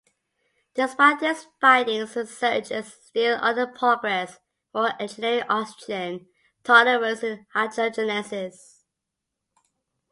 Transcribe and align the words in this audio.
Despite 0.73 1.19
these 1.19 1.45
findings, 1.59 2.15
research 2.15 2.71
is 2.71 2.91
still 2.91 3.37
under 3.39 3.67
progress 3.67 4.39
for 4.71 4.99
engineering 4.99 5.43
oxygen 5.47 6.25
tolerance 6.63 7.21
in 7.21 7.45
hydrogenases. 7.53 8.79